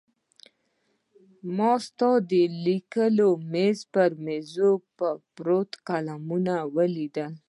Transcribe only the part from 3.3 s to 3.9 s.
مېز او